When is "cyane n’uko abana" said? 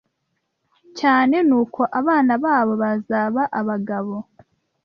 0.99-2.33